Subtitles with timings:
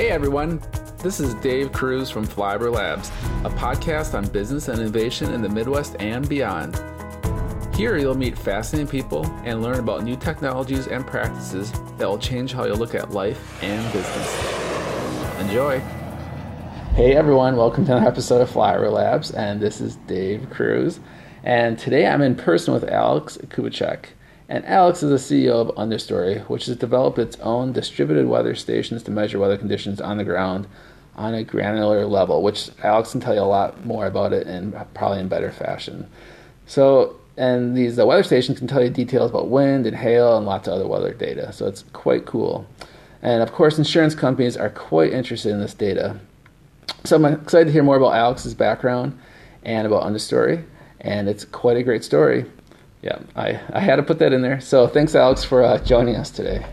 [0.00, 0.62] Hey everyone,
[1.02, 3.10] this is Dave Kruse from Flyover Labs,
[3.44, 6.74] a podcast on business and innovation in the Midwest and beyond.
[7.76, 12.54] Here you'll meet fascinating people and learn about new technologies and practices that will change
[12.54, 15.38] how you look at life and business.
[15.38, 15.80] Enjoy!
[16.94, 20.98] Hey everyone, welcome to another episode of Flyover Labs, and this is Dave Kruse.
[21.44, 24.06] And today I'm in person with Alex Kubicek.
[24.50, 29.04] And Alex is the CEO of Understory, which has developed its own distributed weather stations
[29.04, 30.66] to measure weather conditions on the ground
[31.14, 34.74] on a granular level, which Alex can tell you a lot more about it and
[34.92, 36.10] probably in better fashion.
[36.66, 40.44] So, and these the weather stations can tell you details about wind and hail and
[40.44, 41.52] lots of other weather data.
[41.52, 42.66] So it's quite cool.
[43.22, 46.18] And of course, insurance companies are quite interested in this data.
[47.04, 49.16] So I'm excited to hear more about Alex's background
[49.62, 50.64] and about Understory,
[51.00, 52.46] and it's quite a great story
[53.02, 54.60] yeah, I, I had to put that in there.
[54.60, 56.64] So thanks, Alex, for uh, joining us today.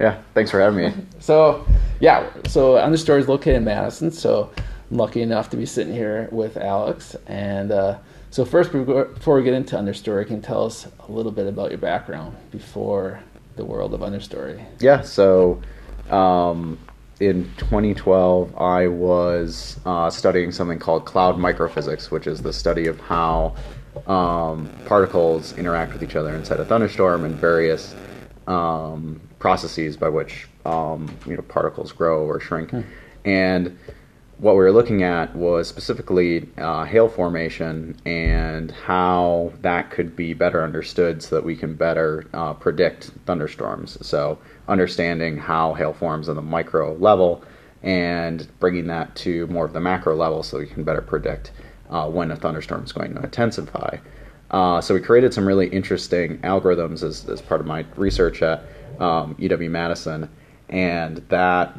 [0.00, 1.04] Yeah, thanks for having me.
[1.20, 1.66] so,
[2.00, 4.10] yeah, so Understory is located in Madison.
[4.10, 4.50] So
[4.90, 7.16] I'm lucky enough to be sitting here with Alex.
[7.26, 7.98] And uh,
[8.30, 11.70] so, first, before we get into Understory, can you tell us a little bit about
[11.70, 13.20] your background before
[13.54, 14.64] the world of Understory?
[14.80, 15.62] Yeah, so
[16.10, 16.76] um,
[17.20, 23.00] in 2012, I was uh, studying something called cloud microphysics, which is the study of
[23.00, 23.54] how
[24.06, 27.94] um, particles interact with each other inside a thunderstorm and various
[28.46, 32.70] um, processes by which um, you know particles grow or shrink.
[32.70, 32.80] Hmm.
[33.24, 33.78] And
[34.38, 40.34] what we were looking at was specifically uh, hail formation and how that could be
[40.34, 44.04] better understood so that we can better uh, predict thunderstorms.
[44.06, 47.44] So, understanding how hail forms on the micro level
[47.82, 51.52] and bringing that to more of the macro level so we can better predict
[51.90, 53.96] uh, when a thunderstorm is going to intensify.
[54.50, 58.62] Uh, so we created some really interesting algorithms as, as part of my research at
[59.00, 60.28] um, UW Madison,
[60.68, 61.76] and that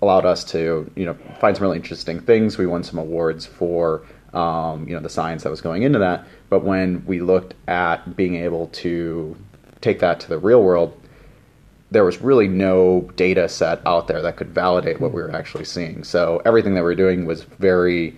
[0.00, 2.58] allowed us to you know find some really interesting things.
[2.58, 4.02] We won some awards for
[4.34, 6.26] um, you know the science that was going into that.
[6.50, 9.36] But when we looked at being able to
[9.80, 11.00] take that to the real world,
[11.90, 15.64] there was really no data set out there that could validate what we were actually
[15.64, 16.04] seeing.
[16.04, 18.14] So everything that we are doing was very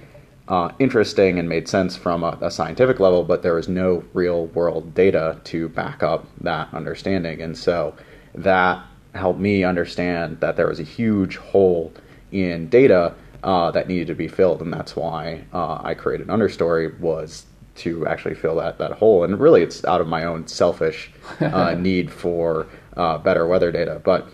[0.50, 4.46] uh, interesting and made sense from a, a, scientific level, but there was no real
[4.46, 7.40] world data to back up that understanding.
[7.40, 7.94] And so
[8.34, 8.84] that
[9.14, 11.92] helped me understand that there was a huge hole
[12.32, 14.60] in data uh, that needed to be filled.
[14.60, 17.46] And that's why uh, I created Understory was
[17.76, 19.22] to actually fill that, that hole.
[19.22, 22.66] And really, it's out of my own selfish uh, need for
[22.96, 24.02] uh, better weather data.
[24.04, 24.28] But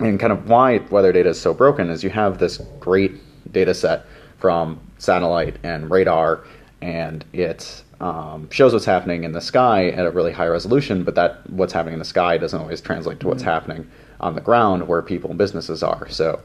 [0.00, 3.12] and kind of why weather data is so broken is you have this great
[3.52, 4.04] data set
[4.38, 6.44] from satellite and radar,
[6.80, 11.04] and it um, shows what's happening in the sky at a really high resolution.
[11.04, 13.50] But that what's happening in the sky doesn't always translate to what's mm-hmm.
[13.50, 16.08] happening on the ground where people and businesses are.
[16.08, 16.40] So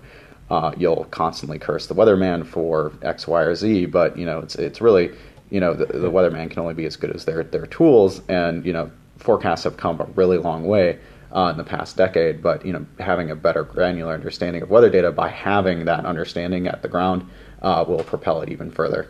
[0.49, 4.55] uh, you'll constantly curse the weatherman for X, Y, or Z, but you know it's
[4.55, 5.11] it's really
[5.49, 8.65] you know the, the weatherman can only be as good as their their tools, and
[8.65, 10.99] you know forecasts have come a really long way.
[11.33, 14.89] Uh, in the past decade, but you know, having a better granular understanding of weather
[14.89, 17.25] data by having that understanding at the ground
[17.61, 19.07] uh, will propel it even further.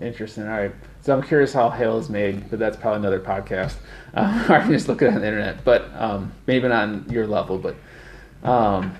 [0.00, 0.44] Interesting.
[0.44, 0.72] All right.
[1.02, 3.76] So I'm curious how hail is made, but that's probably another podcast.
[4.14, 7.26] Uh, I can just look it on the internet, but um, maybe not on your
[7.26, 7.58] level.
[7.58, 7.76] But
[8.42, 8.96] um,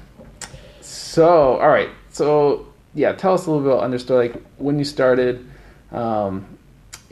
[0.80, 1.90] so, all right.
[2.10, 4.32] So yeah, tell us a little bit about Understory.
[4.32, 5.46] Like when you started,
[5.90, 6.46] um,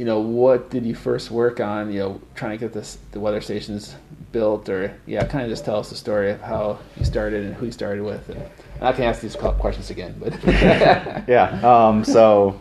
[0.03, 1.93] you know, what did you first work on?
[1.93, 3.95] You know, trying to get this the weather stations
[4.33, 7.55] built, or yeah, kind of just tell us the story of how you started and
[7.55, 8.29] who you started with.
[8.29, 8.43] And,
[8.81, 10.35] I can ask these questions again, but
[11.29, 11.61] yeah.
[11.63, 12.59] Um, so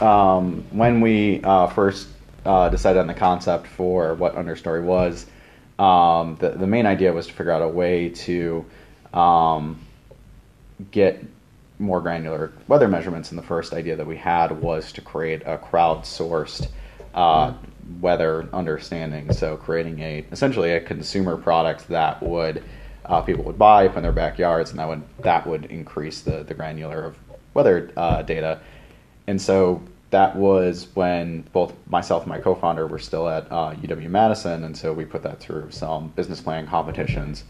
[0.00, 2.08] um, when we uh, first
[2.44, 5.26] uh, decided on the concept for what Understory was,
[5.78, 8.64] um, the the main idea was to figure out a way to
[9.12, 9.78] um,
[10.90, 11.24] get
[11.84, 13.30] more granular weather measurements.
[13.30, 16.68] And the first idea that we had was to create a crowdsourced
[17.14, 17.54] uh,
[18.00, 19.32] weather understanding.
[19.32, 22.62] So creating a essentially a consumer product that would
[23.04, 26.42] uh, people would buy up in their backyards, and that would that would increase the
[26.42, 27.16] the granular of
[27.52, 28.60] weather uh, data.
[29.26, 34.08] And so that was when both myself and my co-founder were still at uh, UW
[34.08, 37.44] Madison, and so we put that through some business planning competitions,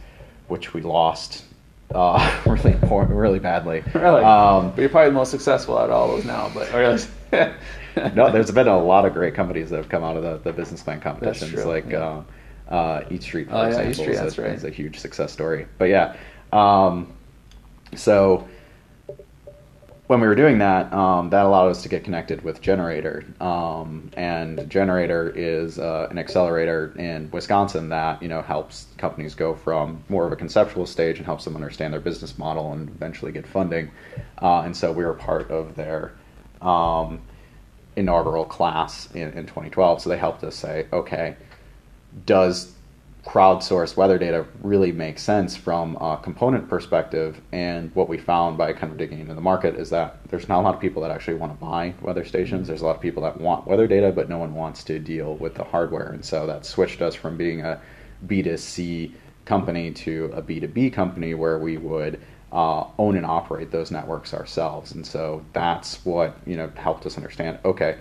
[0.48, 1.44] which we lost
[1.92, 3.82] uh, really poor, really badly.
[3.94, 6.50] Really, um, but you're probably the most successful out of all those now.
[6.52, 6.72] But
[8.14, 10.52] no, there's been a lot of great companies that have come out of the, the
[10.52, 11.90] business plan competitions, like.
[11.90, 11.98] Yeah.
[11.98, 12.22] Uh,
[12.66, 14.52] uh, EatStreet, for oh, example, yeah, EatStreet, is, a, right.
[14.52, 15.66] is, a, huge success story.
[15.76, 16.16] But yeah,
[16.50, 17.12] um,
[17.94, 18.48] so
[20.06, 24.10] when we were doing that, um, that allowed us to get connected with gener8tor, um,
[24.16, 30.04] and gener8tor is uh, an accelerator in Wisconsin that you know helps companies go from
[30.10, 33.46] more of a conceptual stage and helps them understand their business model and eventually get
[33.46, 33.90] funding.
[34.42, 36.12] Uh, and so we were part of their
[36.60, 37.20] um,
[37.96, 40.02] inaugural class in, in 2012.
[40.02, 41.36] So they helped us say, okay,
[42.26, 42.74] does
[43.24, 47.40] crowdsourced weather data really makes sense from a component perspective.
[47.52, 50.60] And what we found by kind of digging into the market is that there's not
[50.60, 52.68] a lot of people that actually want to buy weather stations.
[52.68, 55.36] There's a lot of people that want weather data, but no one wants to deal
[55.36, 56.12] with the hardware.
[56.12, 57.80] And so that switched us from being a
[58.26, 59.12] B2C
[59.46, 62.20] company to a B2B company where we would
[62.52, 64.92] uh, own and operate those networks ourselves.
[64.92, 67.58] And so that's what you know helped us understand.
[67.64, 67.98] Okay,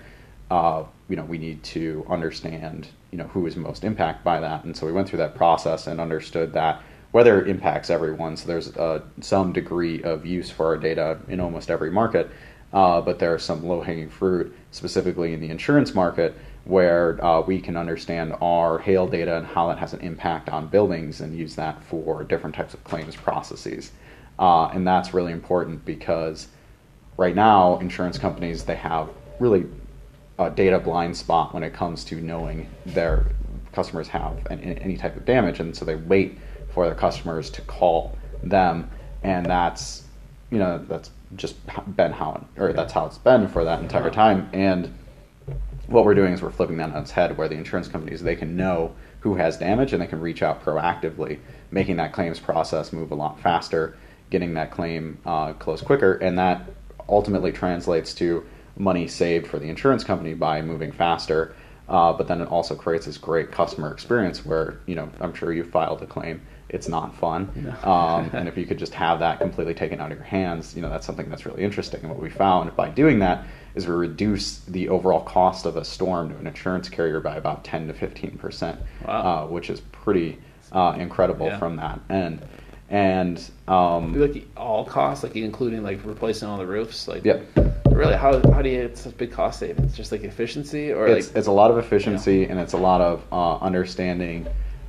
[0.52, 4.64] uh, you know we need to understand you know who is most impacted by that.
[4.64, 6.82] And so we went through that process and understood that
[7.12, 8.36] weather impacts everyone.
[8.36, 12.32] So there's uh, some degree of use for our data in almost every market.
[12.74, 17.62] Uh, but there are some low-hanging fruit specifically in the insurance market where uh, we
[17.62, 21.54] can understand our hail data and how that has an impact on buildings and use
[21.56, 23.92] that for different types of claims processes.
[24.40, 26.48] Uh, and that's really important because
[27.18, 29.08] right now insurance companies they have
[29.40, 29.68] really
[30.40, 33.28] a data blind spot when it comes to knowing their
[33.72, 36.38] customers have any, any type of damage, and so they wait
[36.74, 38.90] for their customers to call them,
[39.24, 40.04] and that's
[40.50, 41.56] you know that's just
[41.96, 44.50] been how or that's how it's been for that entire time.
[44.54, 44.94] And
[45.88, 48.36] what we're doing is we're flipping that on its head, where the insurance companies they
[48.36, 51.40] can know who has damage and they can reach out proactively,
[51.72, 53.98] making that claims process move a lot faster,
[54.30, 56.70] getting that claim uh, closed quicker, and that
[57.08, 58.46] ultimately translates to
[58.78, 61.56] money saved for the insurance company by moving faster.
[61.88, 65.52] Uh, but then it also creates this great customer experience where you know I'm sure
[65.52, 66.42] you filed a claim.
[66.70, 67.92] It's not fun, no.
[67.92, 70.82] um, and if you could just have that completely taken out of your hands, you
[70.82, 72.00] know that's something that's really interesting.
[72.02, 75.84] And what we found by doing that is we reduce the overall cost of a
[75.84, 79.44] storm to an insurance carrier by about 10 to 15 percent, wow.
[79.44, 80.40] uh, which is pretty
[80.72, 81.60] uh, incredible yeah.
[81.60, 82.42] from that end.
[82.94, 87.40] And um, like all costs, like including like replacing all the roofs, like yeah
[87.96, 91.28] really how, how do you it's such big cost savings just like efficiency or it's,
[91.28, 92.52] like it's a lot of efficiency you know.
[92.52, 94.48] and it's a lot of uh, understanding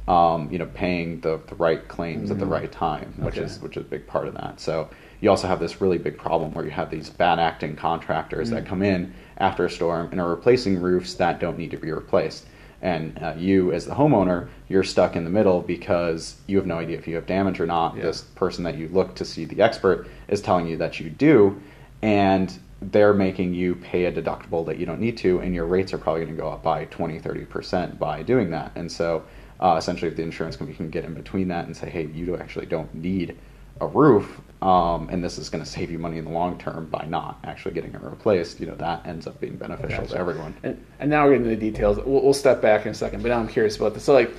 [0.08, 2.32] um, you know paying the, the right claims mm-hmm.
[2.32, 2.54] at the mm-hmm.
[2.54, 3.44] right time which okay.
[3.44, 4.88] is which is a big part of that so
[5.20, 8.56] you also have this really big problem where you have these bad acting contractors mm-hmm.
[8.56, 11.90] that come in after a storm and are replacing roofs that don't need to be
[11.90, 12.46] replaced
[12.84, 16.78] and uh, you as the homeowner you're stuck in the middle because you have no
[16.78, 18.02] idea if you have damage or not yeah.
[18.02, 21.60] this person that you look to see the expert is telling you that you do
[22.02, 22.58] and
[22.92, 25.98] they're making you pay a deductible that you don't need to, and your rates are
[25.98, 28.72] probably going to go up by 20, 30% by doing that.
[28.74, 29.24] And so,
[29.60, 32.36] uh, essentially, if the insurance company can get in between that and say, hey, you
[32.36, 33.36] actually don't need
[33.80, 36.86] a roof, um, and this is going to save you money in the long term
[36.86, 40.14] by not actually getting it replaced, you know, that ends up being beneficial gotcha.
[40.14, 40.54] to everyone.
[40.62, 41.98] And, and, now we're getting into the details.
[41.98, 44.04] We'll, we'll, step back in a second, but now I'm curious about this.
[44.04, 44.32] So, like,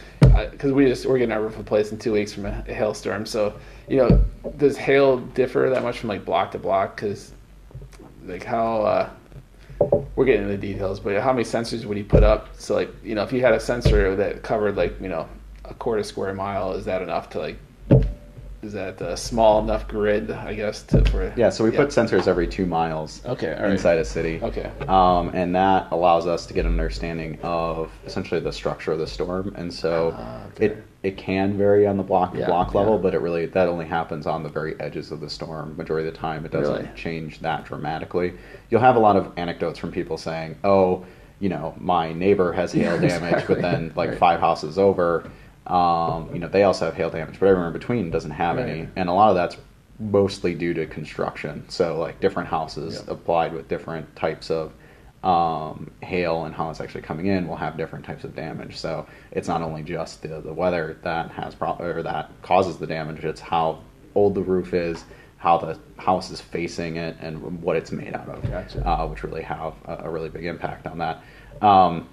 [0.52, 3.26] because we just we're getting our roof replaced in two weeks from a, a hailstorm.
[3.26, 3.54] So,
[3.88, 4.26] you know,
[4.58, 6.96] does hail differ that much from like block to block?
[6.96, 7.32] Because
[8.26, 9.10] like how uh,
[10.16, 12.50] we're getting into the details, but how many sensors would he put up?
[12.58, 15.28] So like you know, if you had a sensor that covered like you know
[15.66, 17.58] a quarter square mile, is that enough to like
[18.66, 21.50] is that a small enough grid, I guess, to for yeah.
[21.50, 21.78] So we yeah.
[21.78, 23.24] put sensors every two miles.
[23.26, 24.40] Okay, inside a city.
[24.42, 29.00] Okay, um, and that allows us to get an understanding of essentially the structure of
[29.00, 30.66] the storm, and so uh, okay.
[30.66, 33.02] it it can vary on the block yeah, block level, yeah.
[33.02, 35.78] but it really that only happens on the very edges of the storm.
[35.78, 36.90] Majority of the time, it doesn't really?
[36.96, 38.34] change that dramatically.
[38.70, 41.06] You'll have a lot of anecdotes from people saying, "Oh,
[41.40, 43.56] you know, my neighbor has hail damage, exactly.
[43.56, 44.18] but then like right.
[44.18, 45.30] five houses over."
[45.68, 48.68] Um, you know, they also have hail damage, but everyone in between doesn't have right.
[48.68, 49.58] any, and a lot of that's
[50.00, 51.68] mostly due to construction.
[51.70, 53.08] So like different houses yep.
[53.10, 54.74] applied with different types of
[55.24, 58.78] um, hail and how it's actually coming in will have different types of damage.
[58.78, 62.86] So it's not only just the, the weather that has pro- or that causes the
[62.86, 63.82] damage; it's how
[64.14, 65.04] old the roof is,
[65.38, 68.88] how the house is facing it, and what it's made out of, gotcha.
[68.88, 71.24] uh, which really have a, a, really big impact on that.
[71.62, 72.08] Um,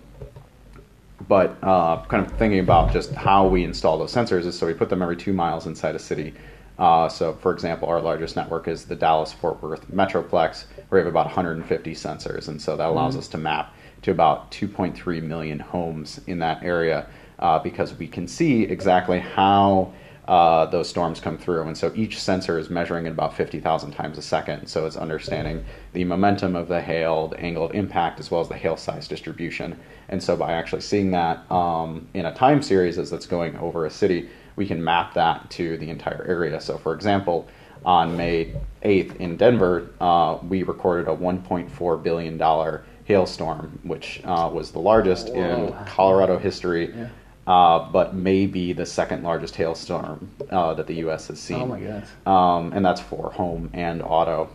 [1.28, 4.74] but uh, kind of thinking about just how we install those sensors is so we
[4.74, 6.34] put them every two miles inside a city.
[6.78, 11.04] Uh, so, for example, our largest network is the Dallas Fort Worth Metroplex, where we
[11.04, 12.48] have about 150 sensors.
[12.48, 13.20] And so that allows mm-hmm.
[13.20, 17.06] us to map to about 2.3 million homes in that area
[17.38, 19.92] uh, because we can see exactly how
[20.28, 21.62] uh, those storms come through.
[21.62, 24.66] And so each sensor is measuring it about 50,000 times a second.
[24.66, 28.48] So it's understanding the momentum of the hail, the angle of impact, as well as
[28.48, 29.78] the hail size distribution.
[30.08, 33.86] And so by actually seeing that um, in a time series as it's going over
[33.86, 36.60] a city, we can map that to the entire area.
[36.60, 37.48] So, for example,
[37.84, 44.48] on May 8th in Denver, uh, we recorded a 1.4 billion dollar hailstorm, which uh,
[44.52, 46.94] was the largest in Colorado history.
[46.94, 47.08] Yeah.
[47.46, 51.26] Uh, but maybe the second largest hailstorm uh, that the U.S.
[51.28, 52.08] has seen Oh my goodness.
[52.24, 54.48] um, and that's for home and auto.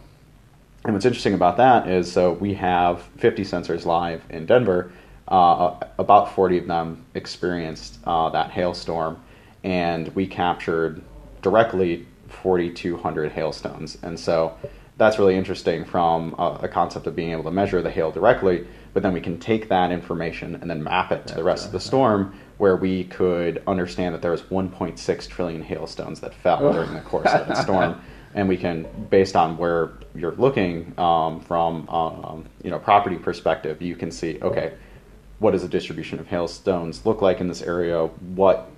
[0.86, 4.92] And what's interesting about that is so we have 50 sensors live in Denver.
[5.28, 9.22] Uh, about 40 of them experienced uh, that hailstorm,
[9.66, 11.02] and we captured
[11.42, 13.98] directly 4,200 hailstones.
[14.04, 14.56] And so
[14.96, 18.66] that's really interesting from a, a concept of being able to measure the hail directly,
[18.94, 21.74] but then we can take that information and then map it to the rest of
[21.74, 26.94] the storm, where we could understand that there was 1.6 trillion hailstones that fell during
[26.94, 28.02] the course of that storm
[28.34, 33.82] and we can, based on where you're looking um, from, um, you know, property perspective,
[33.82, 34.74] you can see, okay,
[35.40, 38.06] what does the distribution of hailstones look like in this area?
[38.06, 38.70] What,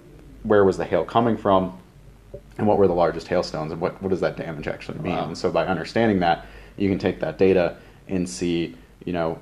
[0.44, 1.78] where was the hail coming from?
[2.58, 3.72] And what were the largest hailstones?
[3.72, 5.16] And what, what does that damage actually mean?
[5.16, 5.28] Wow.
[5.28, 6.46] And so by understanding that,
[6.78, 9.40] you can take that data and see, you know,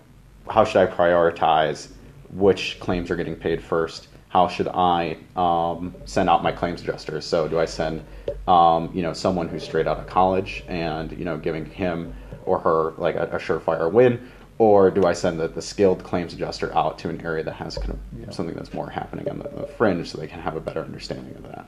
[0.49, 1.89] how should I prioritize
[2.31, 4.07] which claims are getting paid first?
[4.29, 7.25] How should I um, send out my claims adjusters?
[7.25, 8.03] So do I send,
[8.47, 12.13] um, you know, someone who's straight out of college and you know giving him
[12.45, 16.33] or her like a, a surefire win, or do I send the, the skilled claims
[16.33, 18.29] adjuster out to an area that has kind of Yeah.
[18.31, 21.35] something that's more happening on the, the fringe, so they can have a better understanding
[21.35, 21.65] of that?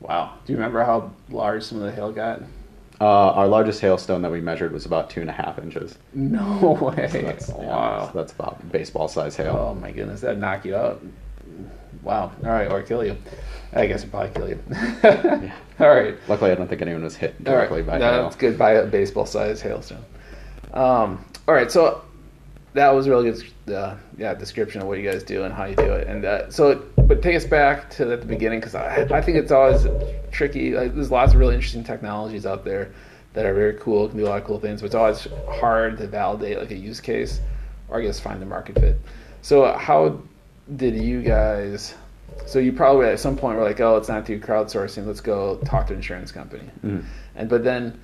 [0.00, 0.34] Wow.
[0.44, 2.42] Do you remember how large some of the hail got?
[3.00, 5.98] Uh, our largest hailstone that we measured was about two and a half inches.
[6.14, 7.08] No way.
[7.10, 8.10] So that's, yeah, wow.
[8.12, 9.56] so that's about baseball size hail.
[9.56, 11.02] Oh my goodness, that'd knock you out.
[12.02, 12.32] Wow.
[12.44, 13.16] All right, or kill you.
[13.72, 14.58] I guess it'd probably kill you.
[15.80, 16.16] All right.
[16.28, 17.68] Luckily, I don't think anyone was hit All right.
[17.68, 18.22] directly by No, hail.
[18.24, 20.02] That's good by a baseball sized hailstone.
[20.72, 22.02] Um, all right, so
[22.74, 25.64] that was a really good, uh, yeah, description of what you guys do and how
[25.64, 26.06] you do it.
[26.06, 29.52] And uh, so, but take us back to the beginning because I, I think it's
[29.52, 29.86] always
[30.30, 30.72] tricky.
[30.74, 32.92] Like, there's lots of really interesting technologies out there
[33.32, 35.96] that are very cool, can do a lot of cool things, but it's always hard
[35.98, 37.40] to validate like a use case
[37.88, 39.00] or I guess find the market fit.
[39.42, 40.20] So, how
[40.74, 41.94] did you guys?
[42.46, 45.06] So you probably at some point were like, oh, it's not through crowdsourcing.
[45.06, 46.68] Let's go talk to an insurance company.
[46.84, 47.04] Mhm.
[47.36, 48.00] And but then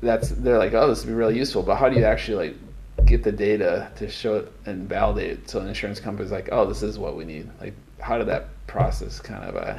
[0.00, 1.62] that's they're like, oh, this would be really useful.
[1.62, 5.50] But how do you actually like get the data to show it and validate it
[5.50, 7.50] so an insurance company's like, oh, this is what we need?
[7.60, 9.76] Like, how did that process kind of uh,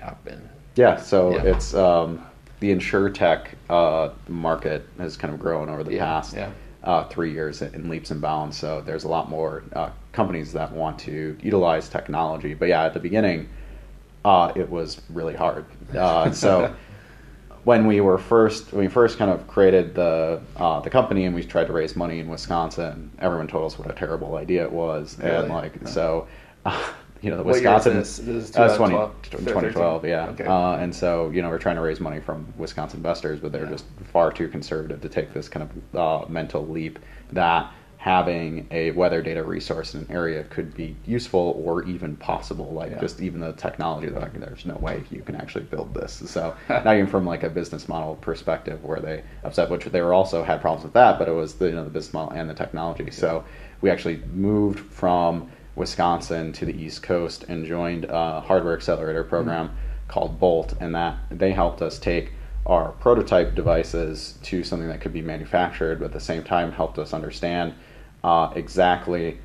[0.00, 0.48] happen?
[0.74, 1.42] Yeah, so Yeah.
[1.54, 2.24] it's um,
[2.60, 6.50] the insurtech uh, market has kind of grown over the Yeah, past yeah.
[6.84, 8.56] Uh, three years in leaps and bounds.
[8.56, 12.54] So there's a lot more uh, companies that want to utilize technology.
[12.54, 13.48] But yeah, at the beginning,
[14.24, 15.64] uh, it was really hard.
[15.96, 16.74] Uh, so
[17.64, 21.34] when we were first, when we first kind of created the uh, the company and
[21.34, 24.72] we tried to raise money in Wisconsin, everyone told us what a terrible idea it
[24.72, 25.36] was, Really?
[25.36, 26.26] and like so.
[27.22, 27.94] you know, the What Wisconsin.
[27.98, 28.16] this?
[28.18, 30.26] This is 20, 2012, 2012, yeah.
[30.30, 30.44] Okay.
[30.44, 33.64] Uh, and so, you know, we're trying to raise money from Wisconsin investors, but they're
[33.64, 33.70] Yeah.
[33.70, 36.98] just far too conservative to take this kind of uh, mental leap
[37.30, 37.70] that
[38.02, 42.72] having a weather data resource in an area could be useful or even possible.
[42.72, 42.98] Like Yeah.
[42.98, 46.20] just even the technology, like, there's no way you can actually build this.
[46.26, 50.12] So not even from like a business model perspective, where they upset, which they were
[50.12, 52.50] also had problems with that, but it was the you know the business model and
[52.50, 53.08] the technology.
[53.12, 53.44] So
[53.82, 59.68] we actually moved from Wisconsin to the East Coast and joined a hardware accelerator program
[59.68, 59.76] mm-hmm.
[60.08, 62.32] called Bolt, and that they helped us take
[62.66, 66.98] our prototype devices to something that could be manufactured, but at the same time helped
[66.98, 67.74] us understand
[68.24, 69.38] uh, exactly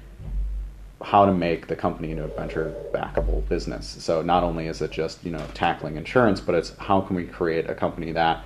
[1.03, 3.87] how to make the company into a venture backable business.
[4.03, 7.25] So not only is it just you know tackling insurance, but it's how can we
[7.25, 8.43] create a company that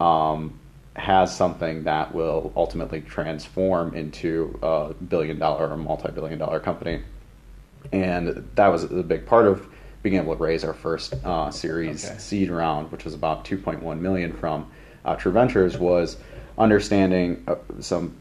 [0.00, 0.58] um,
[0.96, 7.02] has something that will ultimately transform into a billion dollar or multi-billion dollar company.
[7.92, 9.66] And that was a big part of
[10.02, 12.18] being able to raise our first uh, series Okay.
[12.18, 14.70] seed round, which was about 2.1 million from
[15.04, 16.16] uh, True Ventures, was
[16.58, 18.16] understanding uh, some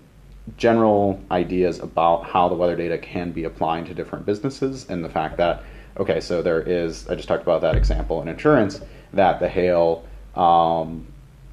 [0.58, 5.10] general ideas about how the weather data can be applied to different businesses and the
[5.10, 5.64] fact that
[5.98, 8.82] okay so there is i just talked about that example in insurance
[9.14, 11.06] that the hail um,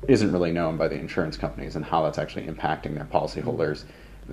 [0.08, 3.84] isn't really known by the insurance companies and how that's actually impacting their policyholders.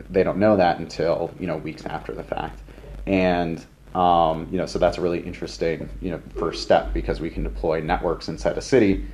[0.10, 2.60] They don't know that until you know weeks after the fact.
[3.05, 3.63] And
[3.96, 7.43] um, you know so that's a really interesting you know first step because we can
[7.43, 9.05] deploy networks inside a city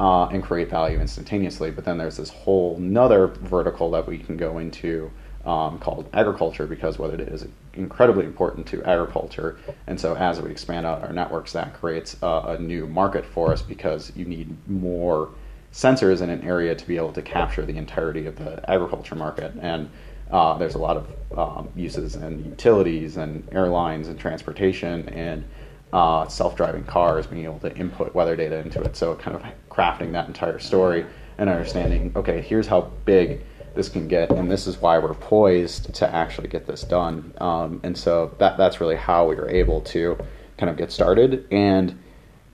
[0.00, 1.70] uh, and create value instantaneously.
[1.70, 5.10] But then there's this whole nother vertical that we can go into
[5.44, 9.58] um, called agriculture because weather it is incredibly important to agriculture.
[9.86, 13.52] And so as we expand out our networks, that creates a, a new market for
[13.52, 15.30] us because you need more
[15.72, 19.52] sensors in an area to be able to capture the entirety of the agriculture market.
[19.60, 19.90] And
[20.30, 25.44] uh, there's a lot of um, uses in utilities and airlines and transportation and
[25.92, 28.96] uh, self-driving cars, being able to input weather data into it.
[28.96, 31.06] So kind of crafting that entire story
[31.38, 33.40] and understanding, okay, here's how big
[33.74, 37.32] this can get, and this is why we're poised to actually get this done.
[37.38, 40.16] Um, and so that that's really how we were able to
[40.56, 41.46] kind of get started.
[41.50, 41.98] And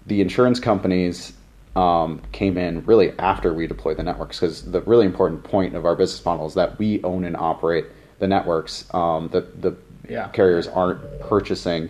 [0.07, 1.33] the insurance companies
[1.77, 5.87] um, came in really after we deployed the networks because the really important point of
[5.87, 7.87] our business model is that we own and operate
[8.19, 8.93] the networks.
[8.93, 9.77] Um, the the
[10.09, 10.29] Yeah.
[10.29, 11.89] carriers aren't purchasing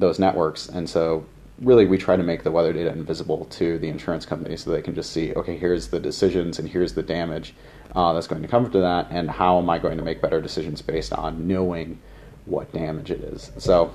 [0.00, 1.24] those networks, and so
[1.60, 4.80] really we try to make the weather data invisible to the insurance companies so they
[4.80, 7.54] can just see, okay, here's the decisions and here's the damage
[7.94, 10.40] uh, that's going to come to that, and how am I going to make better
[10.40, 11.98] decisions based on knowing
[12.46, 13.52] what damage it is.
[13.58, 13.92] So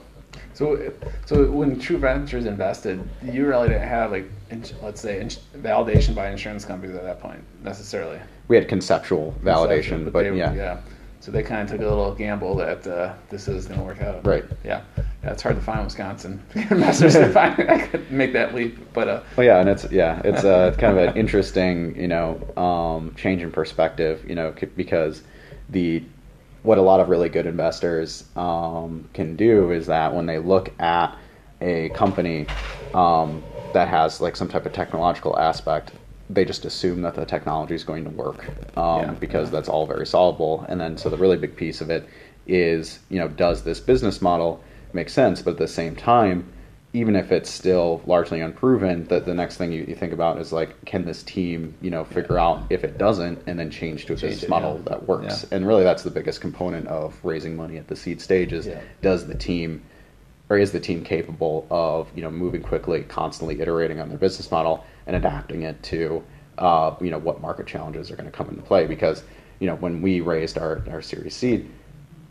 [0.54, 0.92] So,
[1.26, 4.30] so when True Ventures invested, you really didn't have like,
[4.84, 5.20] let's say,
[5.58, 8.20] validation by insurance companies at that point necessarily.
[8.48, 10.54] we had conceptual validation, but, they- yeah.
[10.54, 10.82] yeah.
[11.22, 14.00] So they kind of took a little gamble that uh, this is going to work
[14.00, 14.24] out.
[14.28, 14.44] Right.
[14.64, 14.82] Yeah.
[15.26, 15.32] Yeah.
[15.32, 19.22] It's hard to find Wisconsin investors to find I could make that leap, but uh,
[19.36, 23.42] Well, yeah, and it's yeah, it's uh, kind of an interesting, you know, um, change
[23.42, 25.24] in perspective, you know, c- because
[25.70, 26.04] the
[26.62, 30.72] what a lot of really good investors um, can do is that when they look
[30.80, 31.16] at
[31.62, 32.46] a company
[32.94, 35.92] um, that has like some type of technological aspect,
[36.30, 39.12] they just assume that the technology is going to work um, Yeah.
[39.20, 40.66] because that's all very solvable.
[40.70, 42.08] And then so the really big piece of it
[42.48, 44.64] is, you know, does this business model
[44.96, 45.42] make sense?
[45.42, 46.52] But at the same time,
[46.94, 50.54] even if it's still largely unproven, that the next thing you, you think about is
[50.54, 54.14] like, can this team, you know, figure out if it doesn't and then change to
[54.14, 54.90] a Change business it, model yeah.
[54.90, 55.44] that works?
[55.44, 55.58] Yeah.
[55.58, 58.70] And really, that's the biggest component of raising money at the seed stage is
[59.02, 59.84] does the team
[60.50, 64.50] or is the team capable of you know moving quickly, constantly iterating on their business
[64.52, 66.24] model and adapting it to
[66.58, 68.86] uh, you know what market challenges are going to come into play?
[68.86, 69.24] Because
[69.60, 71.70] you know when we raised our our Series Seed,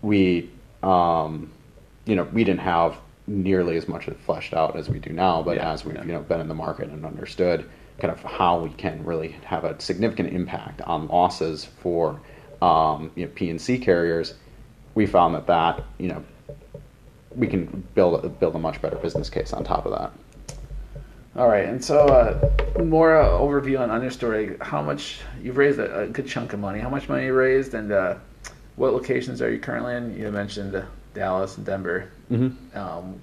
[0.03, 0.51] we
[0.83, 1.51] um,
[2.07, 2.97] you know we didn't have
[3.27, 6.05] nearly as much fleshed out as we do now, but Yeah, as we've yeah.
[6.05, 7.69] you know been in the market and understood
[7.99, 12.21] kind of how we can really have a significant impact on losses for
[12.61, 14.35] um, you know P and C carriers,
[14.95, 16.23] we found that that you know
[17.35, 20.13] we can build a, build a much better business case on top of that.
[21.37, 21.65] all right.
[21.65, 24.61] And so, uh, more uh, overview on, Understory.
[24.63, 26.79] How much you've raised a, a good chunk of money.
[26.79, 28.17] How much money you raised, and uh,
[28.77, 30.17] what locations are you currently in?
[30.17, 32.11] You mentioned uh, Dallas and Denver.
[32.31, 32.77] Mm-hmm.
[32.79, 33.21] Um,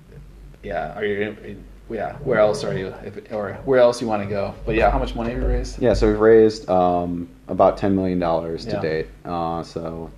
[0.64, 0.98] yeah.
[0.98, 1.64] Are you?
[1.90, 2.16] Yeah.
[2.20, 2.88] Where else are you?
[3.04, 4.56] If, or where else you want to go?
[4.66, 5.80] But yeah, how much money have you raised?
[5.82, 8.82] Yeah, so we've raised um, about ten million dollars to Yeah.
[8.82, 9.08] date.
[9.26, 10.10] Uh, so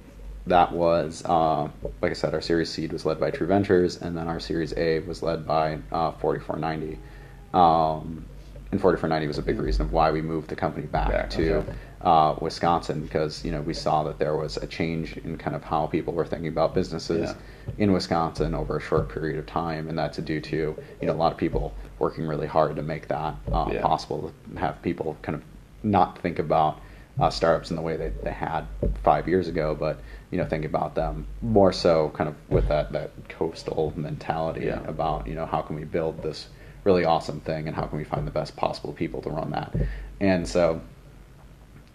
[0.45, 1.63] that was, uh,
[2.01, 4.73] like I said, our Series Seed was led by True Ventures, and then our Series
[4.77, 6.99] A was led by uh, 4490.
[7.53, 8.25] Um,
[8.71, 11.53] and 4490 was a big reason of why we moved the company back, Back, to
[11.57, 11.73] okay.
[12.03, 15.63] Uh, Wisconsin because you know we saw that there was a change in kind of
[15.63, 17.73] how people were thinking about businesses Yeah.
[17.77, 20.55] in Wisconsin over a short period of time, and that's due to
[21.01, 23.81] you know a lot of people working really hard to make that uh, Yeah.
[23.81, 24.33] possible.
[24.53, 25.43] To have people kind of
[25.83, 26.79] not think about
[27.19, 28.65] uh, startups in the way they, they had
[29.03, 29.99] five years ago, but
[30.31, 34.81] you know think about them more so kind of with that that coastal mentality Yeah.
[34.87, 36.47] about you know how can we build this
[36.83, 39.73] really awesome thing and how can we find the best possible people to run that,
[40.19, 40.81] and so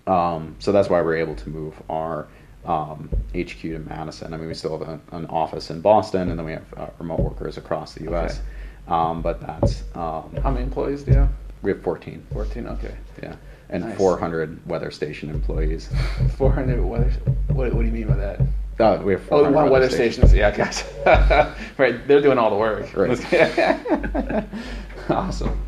[0.08, 2.26] um, so that's why we're able to move our
[2.64, 4.34] um, HQ to Madison.
[4.34, 6.86] I mean, we still have a, an office in Boston, and then we have uh,
[6.98, 8.40] remote workers across the U.S.
[8.88, 11.30] Um, but that's um, How many employees do you have?
[11.62, 12.66] we have 14, 14.
[12.68, 12.94] Okay.
[13.22, 13.34] yeah,
[13.68, 13.96] and Nice.
[13.98, 15.88] 400 weather station employees.
[16.36, 17.10] 400 weather.
[17.48, 18.40] What, what do you mean by that?
[18.78, 20.32] Uh, we have Oh, 400 one weather stations.
[20.32, 20.84] Yeah, guys.
[21.78, 22.94] right, they're doing all the work.
[22.96, 24.44] Right.
[25.10, 25.60] awesome.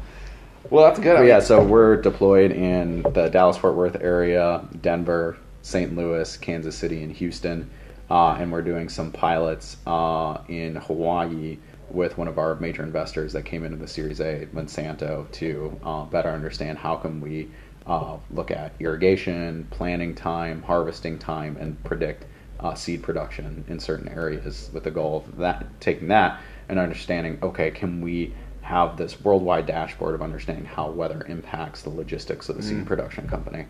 [0.71, 1.17] Well, that's good.
[1.17, 5.97] But yeah, so we're deployed in the Dallas Fort Worth area, Denver, St.
[5.97, 7.69] Louis, Kansas City, and Houston.
[8.09, 11.59] Uh, and we're doing some pilots uh, in Hawaii
[11.91, 16.05] with one of our major investors that came into the Series A, Monsanto, to uh,
[16.05, 17.51] better understand how can we
[17.89, 22.27] uh, look at irrigation, planting time, harvesting time, and predict
[22.61, 27.39] uh, seed production in certain areas with the goal of that taking that and understanding
[27.43, 28.35] okay can we
[28.71, 33.27] have this worldwide dashboard of understanding how weather impacts the logistics of the seed production
[33.29, 33.67] company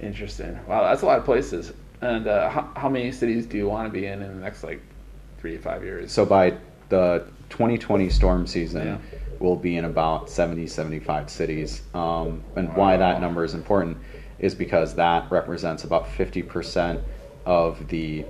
[0.00, 0.56] Interesting.
[0.68, 1.72] Wow, that's a lot of places.
[2.00, 4.62] And uh, how, how many cities do you want to be in in the next
[4.62, 4.80] like
[5.38, 6.12] three to five years?
[6.12, 6.54] so by
[6.88, 8.98] the 2020 storm season Yeah.
[9.40, 13.96] we'll be in about 70 75 cities um, and why that number is important
[14.38, 17.02] is because that represents about 50%
[17.44, 18.24] of the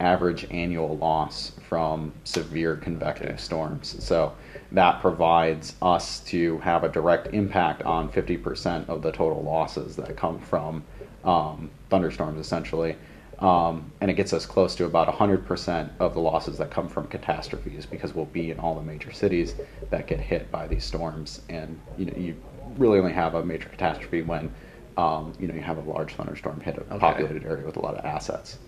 [0.00, 3.36] average annual loss from severe convective Okay.
[3.38, 4.32] storms so
[4.74, 10.16] that provides us to have a direct impact on 50% of the total losses that
[10.16, 10.84] come from
[11.24, 12.96] um, thunderstorms essentially
[13.38, 17.06] um, and it gets us close to about 100% of the losses that come from
[17.08, 19.54] catastrophes because we'll be in all the major cities
[19.90, 22.36] that get hit by these storms and you know you
[22.76, 24.52] really only have a major catastrophe when
[24.96, 26.98] um, you know you have a large thunderstorm hit a Okay.
[26.98, 28.58] populated area with a lot of assets.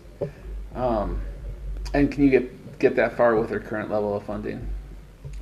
[0.74, 1.20] Um,
[1.94, 4.66] and can you get get that far with your current level of funding?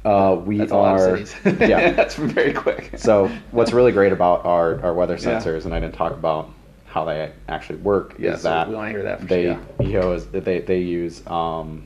[0.04, 1.16] Uh, we That's are
[1.60, 1.92] yeah.
[1.92, 2.90] that's very quick.
[2.96, 5.40] So what's really great about our, our weather Yeah.
[5.40, 6.50] sensors, and I didn't talk about
[6.84, 10.12] how they actually work, Yeah, is so that we wanna hear that they sure, EO
[10.12, 11.84] is they they use um,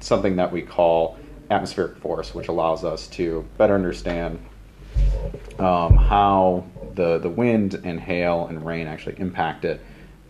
[0.00, 1.18] something that we call
[1.50, 4.38] atmospheric force, which allows us to better understand
[5.58, 9.80] um, how the the wind and hail and rain actually impact it,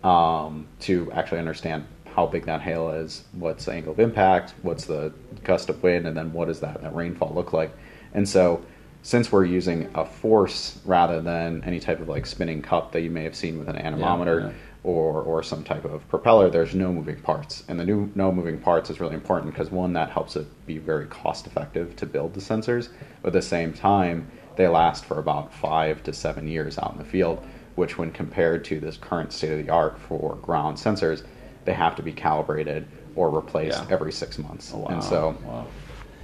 [0.03, 4.85] um, to actually understand how big that hail is, what's the angle of impact, what's
[4.85, 7.71] the gust of wind, and then what does that, that rainfall look like.
[8.13, 8.63] And so,
[9.03, 13.09] since we're using a force rather than any type of like spinning cup that you
[13.09, 14.51] may have seen with an anemometer yeah.
[14.83, 17.63] or or some type of propeller, there's no moving parts.
[17.67, 20.77] And the new no moving parts is really important because one that helps it be
[20.77, 22.89] very cost effective to build the sensors,
[23.21, 26.97] but at the same time they last for about five to seven years out in
[26.99, 27.43] the field,
[27.75, 31.23] which when compared to this current state of the art for ground sensors,
[31.65, 33.87] they have to be calibrated or replaced Yeah.
[33.89, 34.71] every six months.
[34.73, 34.87] Oh, wow.
[34.89, 35.67] And so wow.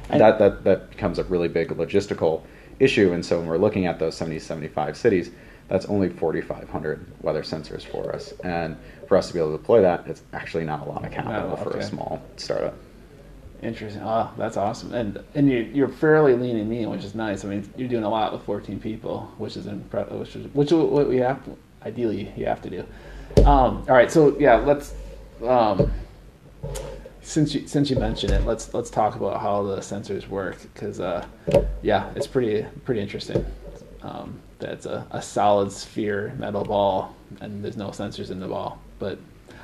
[0.10, 2.44] that, that, that becomes a really big logistical
[2.80, 3.14] issue.
[3.14, 5.32] And so when we're looking at those 70, 75 cities,
[5.68, 8.32] that's only 4,500 weather sensors for us.
[8.44, 11.12] And for us to be able to deploy that, it's actually not a lot of
[11.12, 12.76] capital No, for a small startup.
[13.62, 14.02] Interesting.
[14.04, 14.94] Oh, that's awesome.
[14.94, 17.44] And and you you're fairly lean and mean, which is nice.
[17.44, 20.14] I mean, you're doing a lot with 14 people, which is impressive.
[20.14, 22.82] Which is which is what we have to, ideally you have to do.
[23.40, 24.94] Um, all right, so yeah, let's.
[25.44, 25.92] Um,
[27.22, 31.00] since you since you mentioned it, let's let's talk about how the sensors work because
[31.00, 31.26] uh,
[31.82, 33.46] yeah, it's pretty pretty interesting.
[34.02, 38.80] Um, that's a, a solid sphere metal ball, and there's no sensors in the ball.
[39.00, 39.20] But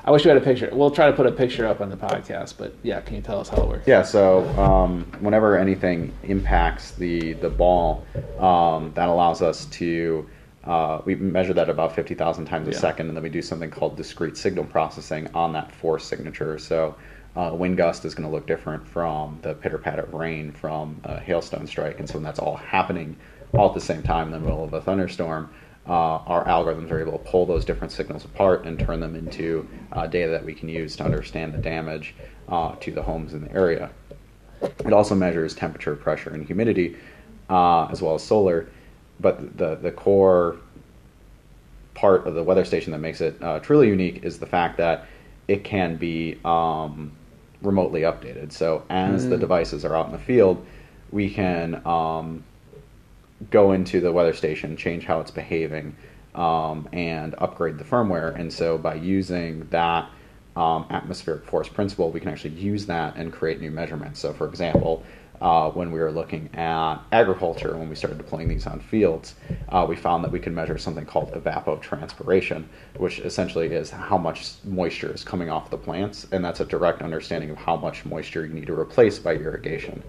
[0.05, 0.69] I wish we had a picture.
[0.73, 2.55] We'll try to put a picture up on the podcast.
[2.57, 3.87] But yeah, can you tell us how it works?
[3.87, 8.05] Yeah, so um, whenever anything impacts the the ball,
[8.39, 10.29] um, that allows us to
[10.65, 12.77] uh, we measure that about fifty thousand times a Yeah.
[12.77, 16.57] second, and then we do something called discrete signal processing on that force signature.
[16.57, 16.95] So
[17.35, 21.01] uh, wind gust is going to look different from the pitter patter of rain from
[21.03, 23.17] a hailstone strike, and so when that's all happening
[23.57, 25.49] all at the same time in the middle of a thunderstorm.
[25.85, 29.67] Uh, our algorithms are able to pull those different signals apart and turn them into
[29.91, 32.15] uh, data that we can use to understand the damage
[32.47, 33.89] uh, to the homes in the area.
[34.61, 36.95] It also measures temperature, pressure, and humidity,
[37.49, 38.69] uh, as well as solar.
[39.23, 40.57] But the the core
[41.95, 45.07] part of the weather station that makes it uh, truly unique is the fact that
[45.47, 47.11] it can be um,
[47.61, 48.51] remotely updated.
[48.51, 50.65] So as the devices are out in the field,
[51.11, 52.43] we can um,
[53.51, 55.95] go into the weather station, change how it's behaving,
[56.35, 58.37] um, and upgrade the firmware.
[58.37, 60.09] And so by using that
[60.55, 64.19] um, atmospheric force principle, we can actually use that and create new measurements.
[64.19, 65.03] So, for example,
[65.43, 69.35] uh, when we were looking at agriculture, when we started deploying these on fields,
[69.67, 72.63] uh, we found that we could measure something called evapotranspiration,
[72.95, 77.01] which essentially is how much moisture is coming off the plants, and that's a direct
[77.01, 80.01] understanding of how much moisture you need to replace by irrigation.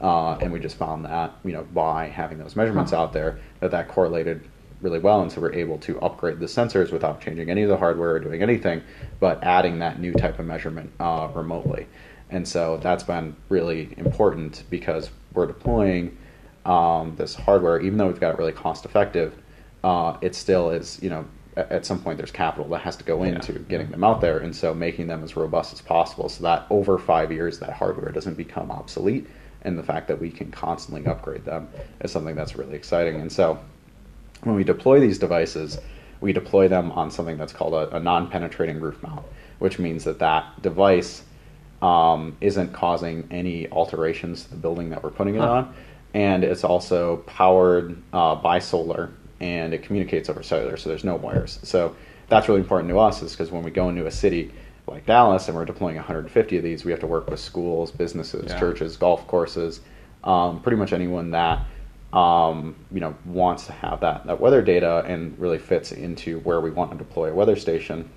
[0.00, 3.70] Uh, and we just found that, you know, by having those measurements out there, that
[3.70, 4.42] that correlated
[4.80, 7.76] really well, and so we're able to upgrade the sensors without changing any of the
[7.76, 8.80] hardware or doing anything,
[9.20, 11.86] but adding that new type of measurement uh, remotely.
[12.30, 16.16] And so that's been really important because we're deploying
[16.64, 19.34] um, this hardware, even though we've got it really cost effective,
[19.82, 21.24] uh, it still is, you know,
[21.56, 24.54] at some point there's capital that has to go into getting them out there, and
[24.54, 28.36] so making them as robust as possible, so that over five years that hardware doesn't
[28.36, 29.26] become obsolete,
[29.62, 31.68] and the fact that we can constantly upgrade them
[32.00, 33.20] is something that's really exciting.
[33.20, 33.58] And so
[34.44, 35.80] when we deploy these devices,
[36.20, 39.24] we deploy them on something that's called a, a non-penetrating roof mount,
[39.58, 41.22] which means that that device
[41.82, 45.50] um, isn't causing any alterations to the building that we're putting it Huh.
[45.52, 45.74] on,
[46.14, 49.10] and it's also powered uh, by solar
[49.40, 51.60] and it communicates over cellular, so there's no wires.
[51.62, 51.94] So
[52.28, 54.50] that's really important to us, is because when we go into a city
[54.88, 58.50] like Dallas and we're deploying 150 of these, we have to work with schools, businesses,
[58.50, 58.58] Yeah.
[58.58, 59.80] churches, golf courses,
[60.24, 61.60] um, pretty much anyone that
[62.12, 66.58] um, you know wants to have that that weather data and really fits into where
[66.60, 68.08] we want to deploy a weather station.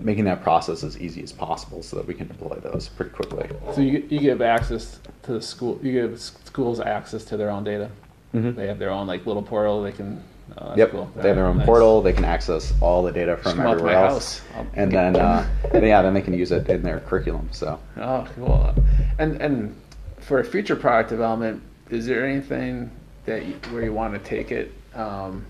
[0.00, 3.48] Making that process as easy as possible so that we can deploy those pretty quickly.
[3.74, 5.80] So you you give access to the school.
[5.82, 7.90] You give schools access to their own data.
[8.32, 8.54] Mhm.
[8.54, 9.82] They have their own like little portal.
[9.82, 10.22] They can.
[10.56, 11.10] Oh, Yep, cool.
[11.16, 11.66] they have their own Nice.
[11.66, 12.00] portal.
[12.00, 14.66] They can access all the data from Just come out to everywhere else, house.
[14.74, 17.48] And then uh, yeah, then they can use it in their curriculum.
[17.50, 18.72] So Oh, cool.
[19.18, 19.74] And and
[20.20, 22.90] for future product development, is there anything
[23.26, 24.72] that you, where you want to take it?
[24.94, 25.44] Um,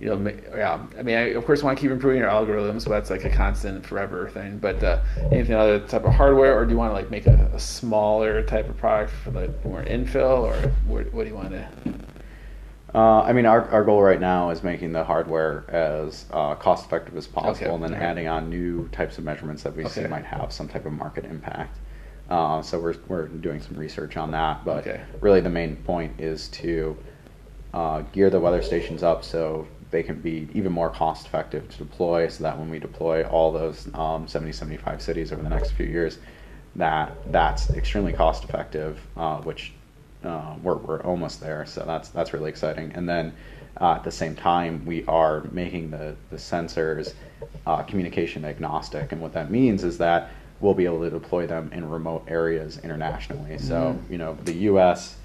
[0.00, 0.84] you know, yeah.
[0.98, 3.30] I mean, I, of course, want to keep improving your algorithms, but that's like a
[3.30, 4.58] constant, forever thing.
[4.58, 7.50] But uh, anything other type of hardware, or do you want to like make a,
[7.54, 11.50] a smaller type of product for like more infill, or what, what do you want
[11.50, 11.66] to?
[12.94, 16.86] Uh, I mean, our, our goal right now is making the hardware as uh, cost
[16.86, 17.74] effective as possible, Okay.
[17.74, 18.04] and then Okay.
[18.04, 21.24] adding on new types of measurements that we see might have some type of market
[21.24, 21.76] impact.
[22.30, 25.00] Uh, so we're we're doing some research on that, but Okay.
[25.20, 26.96] really the main point is to
[27.74, 31.78] uh, gear the weather stations up so they can be even more cost effective to
[31.78, 35.70] deploy, so that when we deploy all those um, 70, 75 cities over the next
[35.70, 36.18] few years,
[36.74, 39.72] that that's extremely cost effective, uh, which
[40.24, 41.64] uh, we're, we're almost there.
[41.64, 42.90] So that's that's really exciting.
[42.96, 43.34] And then
[43.80, 47.14] uh, at the same time, we are making the the sensors
[47.64, 51.70] uh, communication agnostic, and what that means is that we'll be able to deploy them
[51.72, 53.58] in remote areas internationally.
[53.58, 55.18] So you know the U.S.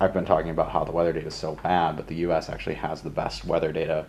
[0.00, 2.48] I've been talking about how the weather data is so bad, but the U.S.
[2.48, 4.06] actually has the best weather data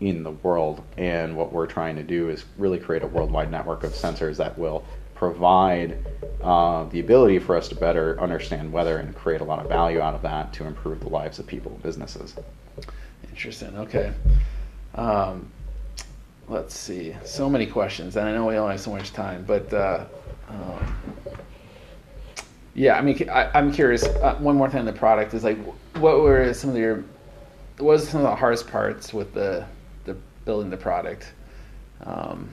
[0.00, 0.82] in the world.
[0.96, 4.58] And what we're trying to do is really create a worldwide network of sensors that
[4.58, 5.98] will provide
[6.42, 10.00] uh, the ability for us to better understand weather and create a lot of value
[10.00, 12.34] out of that to improve the lives of people and businesses.
[13.30, 13.76] Interesting.
[13.78, 14.12] Okay.
[14.96, 15.48] Um,
[16.48, 17.14] let's see.
[17.24, 20.04] So many questions, and I know we only have so much time, but uh,
[20.48, 20.96] um,
[22.74, 24.04] yeah, I mean, I, I'm curious.
[24.04, 25.58] Uh, one more thing on the product is like,
[25.96, 27.04] what were some of your,
[27.78, 29.66] what was some of the hardest parts with the,
[30.04, 31.32] the building the product?
[32.04, 32.48] Um,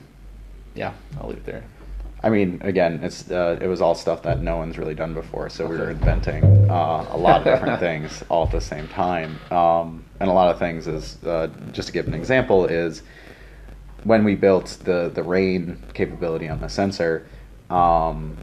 [0.75, 1.63] yeah, I'll leave it there.
[2.21, 5.49] I mean, again, it's uh, it was all stuff that no one's really done before,
[5.49, 9.39] so we were inventing uh, a lot of different things all at the same time.
[9.51, 13.03] Um, and a lot of things is uh, just to give an example is
[14.03, 17.25] when we built the the rain capability on the sensor.
[17.69, 18.35] Um,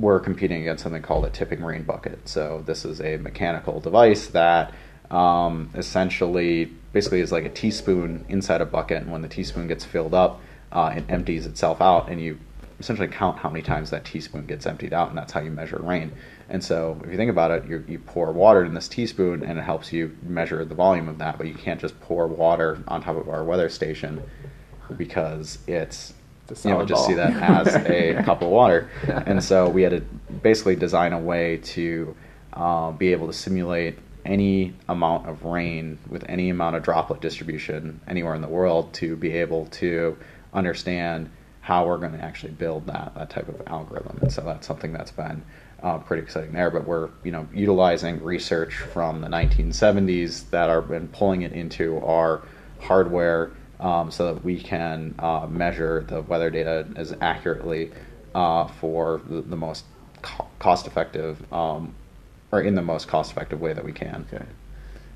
[0.00, 2.28] we're competing against something called a tipping rain bucket.
[2.28, 4.72] So this is a mechanical device that
[5.10, 9.84] um, essentially basically is like a teaspoon inside a bucket, and when the teaspoon gets
[9.84, 10.40] filled up,
[10.72, 12.38] uh, it empties itself out, and you
[12.78, 15.78] essentially count how many times that teaspoon gets emptied out, and that's how you measure
[15.82, 16.12] rain.
[16.48, 19.58] And so if you think about it, you you pour water in this teaspoon, and
[19.58, 23.02] it helps you measure the volume of that, but you can't just pour water on
[23.02, 24.22] top of our weather station
[24.96, 26.14] because it's
[26.64, 28.90] you know just see that as a cup of water.
[29.06, 30.00] And so we had to
[30.42, 32.14] basically design a way to
[32.52, 38.00] uh, be able to simulate any amount of rain with any amount of droplet distribution
[38.06, 40.16] anywhere in the world to be able to
[40.52, 44.18] understand how we're going to actually build that that type of algorithm.
[44.22, 45.42] And so that's something that's been
[45.82, 46.70] uh, pretty exciting there.
[46.70, 51.98] But we're you know utilizing research from the 1970s that are been pulling it into
[51.98, 52.42] our
[52.80, 57.90] hardware um, so that we can uh, measure the weather data as accurately
[58.34, 59.84] uh, for the, the most
[60.22, 61.94] co- cost effective um,
[62.52, 64.26] or in the most cost effective way that we can.
[64.32, 64.44] Okay.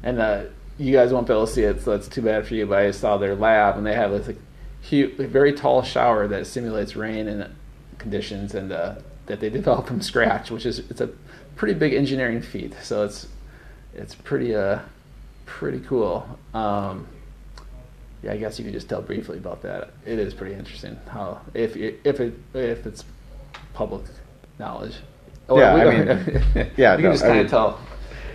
[0.03, 0.45] And uh,
[0.79, 2.67] you guys won't be able to see it, so that's too bad for you.
[2.67, 4.39] But I saw their lab, and they have this like,
[4.81, 7.55] huge, very tall shower that simulates rain and
[7.99, 8.97] conditions, and uh,
[9.27, 11.11] that they developed from scratch, which is it's a
[11.57, 12.75] pretty big engineering feat.
[12.83, 13.29] So it's
[13.95, 14.81] it's pretty uh
[15.47, 16.39] pretty cool.
[16.53, 17.07] Um,
[18.25, 19.91] yeah, I guess you can just tell briefly about that.
[20.07, 23.05] It is pretty interesting how if if it if it's
[23.75, 24.03] public
[24.59, 24.97] knowledge.
[25.49, 27.81] Or Yeah, we I mean, yeah, you no, can just I kind mean- of tell.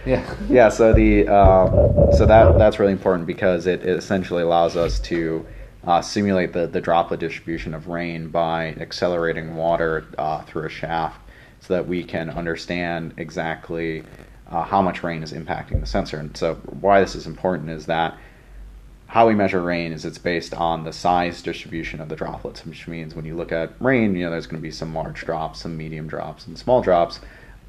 [0.05, 0.35] Yeah.
[0.49, 4.99] yeah so the um, so that that's really important because it, it essentially allows us
[5.01, 5.45] to
[5.85, 11.19] uh, simulate the, the droplet distribution of rain by accelerating water uh, through a shaft
[11.59, 14.03] so that we can understand exactly
[14.49, 17.85] uh, how much rain is impacting the sensor and so why this is important is
[17.85, 18.17] that
[19.09, 22.87] how we measure rain is it's based on the size distribution of the droplets, which
[22.87, 25.61] means when you look at rain, you know, there's going to be some large drops,
[25.61, 27.19] some medium drops, and small drops.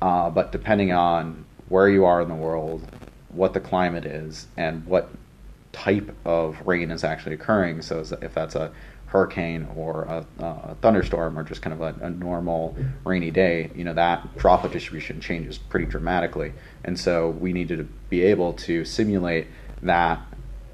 [0.03, 2.87] Uh, but depending on where you are in the world,
[3.31, 5.09] what the climate is, and what
[5.73, 8.71] type of rain is actually occurring, so if that's a
[9.07, 13.83] hurricane or a, a thunderstorm or just kind of a, a normal rainy day, you
[13.83, 16.53] know, that droplet distribution changes pretty dramatically.
[16.85, 19.47] And so we needed to be able to simulate
[19.83, 20.21] that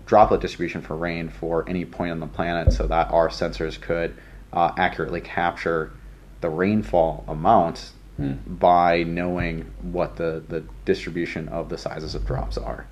[0.06, 4.16] droplet distribution for rain for any point on the planet so that our sensors could
[4.52, 5.92] uh, accurately capture
[6.40, 8.32] the rainfall amount Hmm.
[8.46, 12.86] by knowing what the, the distribution of the sizes of drops are.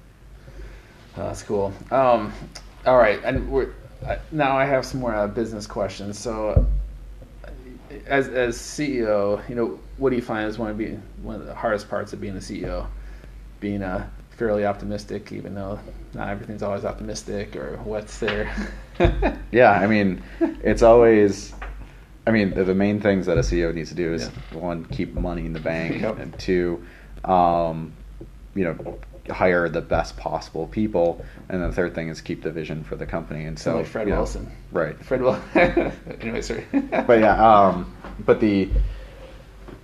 [1.17, 1.73] Oh, that's cool.
[1.91, 2.31] Um,
[2.85, 3.73] all right, and we're
[4.07, 6.19] uh, now I have some more uh, business questions.
[6.19, 6.69] So,
[7.43, 7.51] uh,
[8.07, 11.47] as as CEO, you know, what do you find is one of be one of
[11.47, 12.87] the hardest parts of being a CEO?
[13.61, 15.79] Being uh, fairly optimistic, even though
[16.13, 18.53] not everything's always optimistic, or what's there?
[19.51, 21.53] Yeah, I mean, it's always.
[22.29, 24.59] I mean, the, the main things that a CEO needs to do is Yeah.
[24.59, 26.19] one, keep money in the bank, Yep.
[26.21, 26.85] and two,
[27.25, 27.93] um,
[28.55, 28.99] you know,
[29.33, 33.05] hire the best possible people, and the third thing is keep the vision for the
[33.07, 33.45] company.
[33.47, 34.51] And so, like Fred you know, Wilson.
[34.71, 34.97] right?
[35.05, 35.43] Fred Wilson.
[36.21, 36.65] anyway, sorry.
[36.73, 37.35] but yeah,
[37.67, 37.93] um,
[38.25, 38.69] but the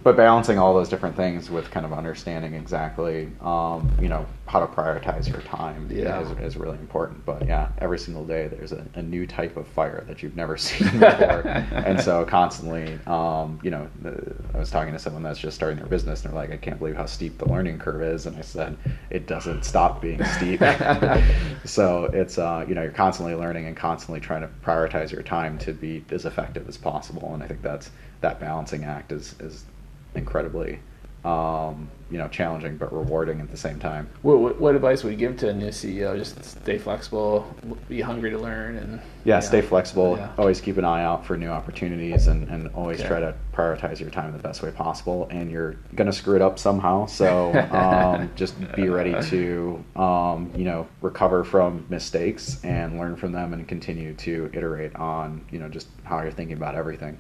[0.02, 4.58] but balancing all those different things with kind of understanding exactly, um, you know, how
[4.58, 6.20] to prioritize your time Yeah.
[6.22, 7.24] is, is really important.
[7.26, 10.56] But yeah, every single day there's a, a new type of fire that you've never
[10.66, 15.38] seen before, and so constantly, um, you know, the, I was talking to someone that's
[15.38, 18.02] just starting their business, and they're like, I can't believe how steep the learning curve
[18.02, 18.76] is, and I said,
[19.10, 20.60] it doesn't stop being steep.
[21.64, 25.58] so it's uh, you know, you're constantly learning and constantly trying to prioritize your time
[25.58, 27.90] to be as effective as possible, and I think that's
[28.22, 29.64] that balancing act is is
[30.14, 30.80] incredibly
[31.24, 34.08] um, you know challenging but rewarding at the same time.
[34.22, 36.16] What, what, what advice would you give to a new CEO?
[36.16, 37.54] Just stay flexible,
[37.88, 40.16] be hungry to learn, and Yeah, stay flexible.
[40.16, 40.32] Yeah.
[40.38, 43.08] Always keep an eye out for new opportunities, and, and always Okay.
[43.08, 45.28] try to prioritize your time the best way possible.
[45.30, 50.64] And you're gonna screw it up somehow, so um, just be ready to um, you
[50.64, 55.68] know recover from mistakes and learn from them, and continue to iterate on you know
[55.68, 57.18] just how you're thinking about everything.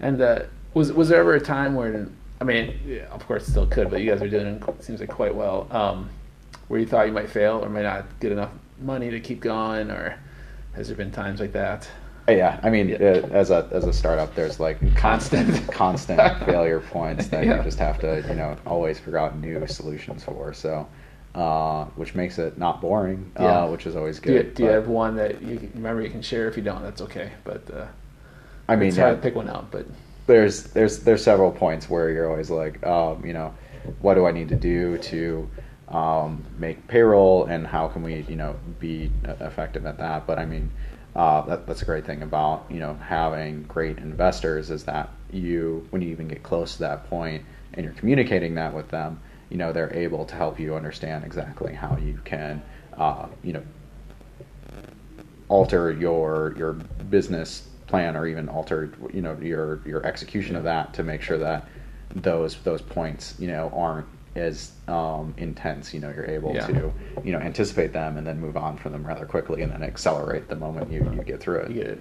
[0.00, 0.42] And uh,
[0.74, 2.08] was was there ever a time where,
[2.40, 5.08] I mean, yeah, of course, still could, but you guys are doing it seems like
[5.08, 5.66] quite well.
[5.70, 6.10] Um,
[6.68, 8.50] where you thought you might fail or might not get enough
[8.80, 10.18] money to keep going, or
[10.74, 11.88] has there been times like that?
[12.28, 12.96] Uh, Yeah, I mean, Yeah.
[12.96, 17.56] uh, as a as a startup, there's like constant constant failure points that Yeah.
[17.58, 20.52] you just have to you know always figure out new solutions for.
[20.52, 20.86] So,
[21.34, 23.64] uh, which makes it not boring, Yeah.
[23.64, 24.54] uh, which is always Do you, good.
[24.54, 26.46] do you have one that you remember you can share?
[26.48, 27.32] If you don't, that's okay.
[27.44, 27.86] But uh,
[28.68, 29.70] I mean, it's hard to pick one out.
[29.70, 29.86] But
[30.28, 33.52] there's there's there's several points where you're always like, um, you know,
[34.00, 35.50] what do I need to do to
[35.88, 40.26] um, make payroll, and how can we, you know, be uh, effective at that?
[40.26, 40.70] But I mean,
[41.16, 45.86] uh, that, that's a great thing about you know having great investors is that you,
[45.90, 47.42] when you even get close to that point,
[47.74, 51.72] and you're communicating that with them, you know, they're able to help you understand exactly
[51.72, 52.62] how you can,
[52.98, 53.62] uh, you know,
[55.48, 60.94] alter your your business plan or even alter you know your your execution of that
[60.94, 61.66] to make sure that
[62.14, 66.66] those those points you know aren't as um, intense you know you're able Yeah.
[66.68, 66.92] to
[67.24, 70.48] you know anticipate them and then move on from them rather quickly and then accelerate
[70.48, 72.00] the moment you, you get through it you get it.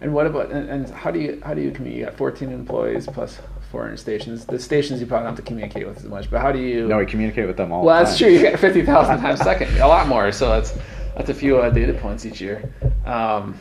[0.00, 2.00] And what about and, and how do you how do you communicate?
[2.00, 3.38] You got 14 employees plus
[3.70, 4.44] 400 stations.
[4.44, 6.30] The stations you probably don't have to communicate with as much.
[6.30, 6.86] But how do you?
[6.88, 8.28] no we communicate with them all Well, the that's true.
[8.28, 10.30] You get 50,000 times a second, a lot more.
[10.32, 10.76] So that's
[11.16, 12.70] that's a few uh, data points each year.
[13.06, 13.58] Um,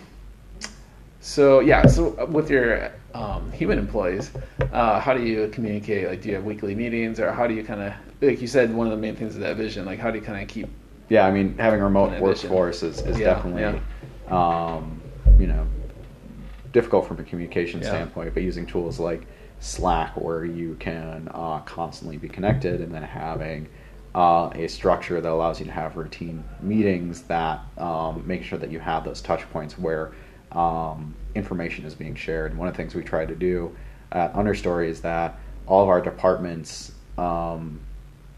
[1.23, 4.31] so yeah, so with your um, human employees,
[4.73, 6.05] uh, how do you communicate?
[6.07, 8.73] Like, do you have weekly meetings, or how do you kind of like you said?
[8.73, 9.86] One of the main things is that vision.
[9.86, 10.67] Like, how do you kind of keep?
[11.09, 13.81] yeah i mean having a remote workforce is, is Yeah, definitely
[14.29, 15.01] um,
[15.38, 15.67] you know
[16.71, 17.89] difficult from a communication Yeah.
[17.89, 19.27] standpoint but using tools like
[19.59, 23.67] slack where you can uh, constantly be connected and then having
[24.15, 28.71] uh, a structure that allows you to have routine meetings that um, make sure that
[28.71, 30.13] you have those touch points where
[30.55, 33.75] um, information is being shared and one of the things we try to do
[34.11, 37.79] at understory is that all of our departments um,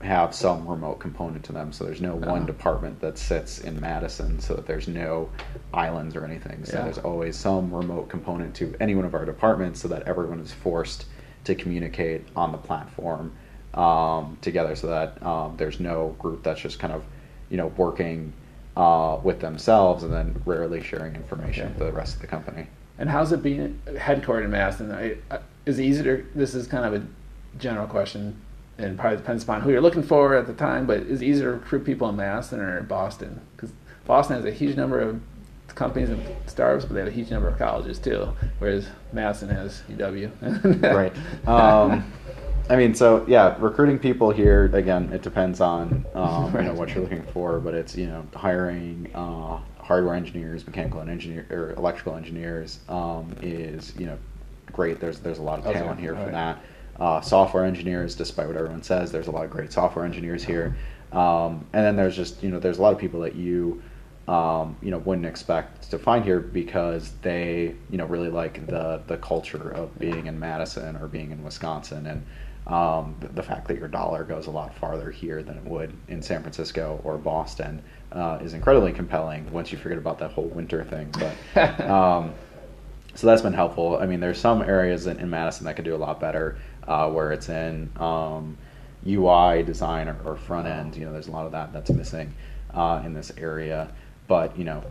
[0.02, 1.72] have some remote component to them.
[1.72, 2.46] So there's no one Uh-huh.
[2.48, 5.30] department that sits in Madison, so that there's no
[5.74, 6.64] islands or anything.
[6.66, 6.84] So Yeah.
[6.84, 10.52] there's always some remote component to any one of our departments, so that everyone is
[10.54, 11.06] forced
[11.46, 13.32] to communicate on the platform
[13.74, 17.04] um, together, so that um, there's no group that's just kind of
[17.50, 18.32] you know working
[18.78, 21.80] uh, with themselves and then rarely sharing information Okay.
[21.80, 22.68] with the rest of the company.
[22.98, 24.92] And how's it being headquartered in Madison?
[24.92, 26.26] I, I, is it easier?
[26.36, 27.06] This is kind of a
[27.58, 28.40] general question,
[28.78, 30.86] and probably depends upon who you're looking for at the time.
[30.86, 33.42] But is it easier to recruit people in Madison or Boston?
[33.56, 33.72] Because
[34.06, 35.20] Boston has a huge number of
[35.74, 38.30] companies and startups, but they have a huge number of colleges too.
[38.60, 40.32] Whereas Madison has UW.
[40.94, 41.48] right.
[41.48, 42.12] Um,
[42.68, 45.12] I mean, so yeah, recruiting people here again.
[45.14, 49.12] It depends on um, you know what you're looking for, but it's you know hiring
[49.14, 54.18] uh, hardware engineers, mechanical and engineer or electrical engineers um, is you know
[54.72, 55.00] great.
[55.00, 56.34] There's there's a lot of Okay, talent here for alright.
[56.34, 56.62] that.
[57.00, 60.76] Uh, software engineers, despite what everyone says, there's a lot of great software engineers here.
[61.12, 63.84] Um, and then there's just you know there's a lot of people that you
[64.28, 69.04] um, you know wouldn't expect to find here because they you know really like the
[69.06, 72.26] the culture of being in Madison or being in Wisconsin and
[72.68, 75.94] um, the, the fact that your dollar goes a lot farther here than it would
[76.08, 80.48] in San Francisco or Boston uh, is incredibly compelling once you forget about that whole
[80.48, 81.14] winter thing.
[81.56, 82.34] But um,
[83.14, 83.98] so that's been helpful.
[83.98, 87.10] I mean, there's some areas in, in Madison that could do a lot better, uh,
[87.10, 88.58] where it's in um,
[89.08, 90.96] UI design or, or front end.
[90.96, 92.34] You know, there's a lot of that that's missing
[92.74, 93.90] uh, in this area.
[94.28, 94.84] But you know,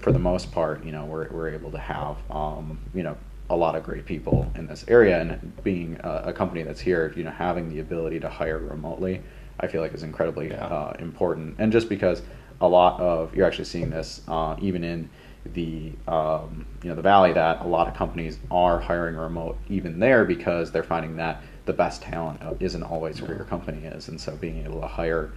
[0.00, 3.16] for the most part, you know, we're we're able to have um, you know
[3.50, 7.12] a lot of great people in this area, and being a, a company that's here,
[7.16, 9.20] you know, having the ability to hire remotely,
[9.58, 10.64] I feel like is incredibly Yeah.
[10.64, 11.56] uh, important.
[11.58, 12.22] And just because
[12.60, 15.10] a lot of you're actually seeing this uh, even in
[15.54, 19.98] the um, you know the valley that a lot of companies are hiring remote even
[19.98, 24.20] there because they're finding that the best talent isn't always where your company is, and
[24.20, 25.32] so being able to hire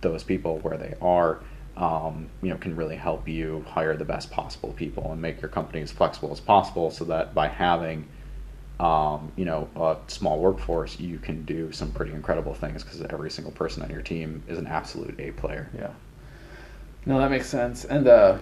[0.00, 1.40] those people where they are,
[1.76, 5.48] um, you know, can really help you hire the best possible people and make your
[5.48, 8.06] company as flexible as possible, so that by having
[8.80, 13.30] um, you know, a small workforce, you can do some pretty incredible things because every
[13.30, 15.70] single person on your team is an absolute A player.
[15.76, 15.90] Yeah.
[17.06, 17.84] No, that makes sense.
[17.84, 18.38] And uh,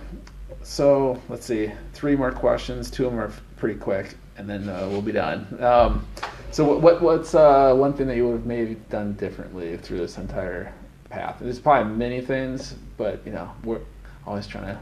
[0.62, 2.90] so let's see, three more questions.
[2.90, 5.62] Two of them are pretty quick, and then uh, we'll be done.
[5.62, 6.06] Um,
[6.50, 9.98] so what, what what's uh, one thing that you would have maybe done differently through
[9.98, 10.72] this entire
[11.10, 11.36] path?
[11.40, 13.80] There's probably many things, but you know we're
[14.26, 14.78] always trying to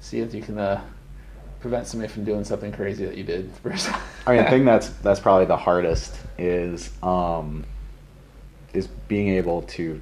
[0.00, 0.80] see if you can uh,
[1.60, 3.90] prevent somebody from doing something crazy that you did first.
[4.26, 7.64] I mean, the thing that's that's probably the hardest is um,
[8.72, 10.00] is being able to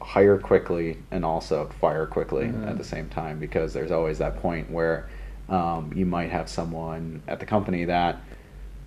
[0.00, 2.68] hire quickly and also fire quickly mm-hmm.
[2.68, 5.08] at the same time because there's always that point where
[5.48, 8.20] um, you might have someone at the company that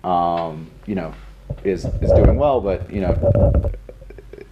[0.02, 1.12] um, you know
[1.64, 3.72] is is doing well, but you know